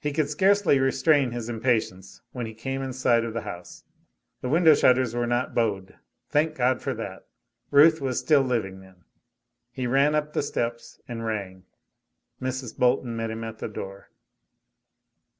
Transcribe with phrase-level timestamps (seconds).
[0.00, 3.84] He could scarcely restrain his impatience when he came in sight of the house.
[4.40, 6.00] The window shutters were not "bowed";
[6.30, 7.28] thank God, for that.
[7.70, 9.04] Ruth was still living, then.
[9.70, 11.62] He ran up the steps and rang.
[12.40, 12.76] Mrs.
[12.76, 14.10] Bolton met him at the door.